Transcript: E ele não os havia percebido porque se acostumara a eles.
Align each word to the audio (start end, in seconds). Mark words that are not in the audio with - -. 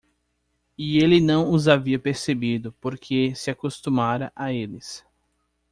E 0.75 0.97
ele 0.97 1.21
não 1.21 1.51
os 1.51 1.67
havia 1.67 1.99
percebido 1.99 2.71
porque 2.81 3.35
se 3.35 3.51
acostumara 3.51 4.33
a 4.35 4.51
eles. 4.51 5.05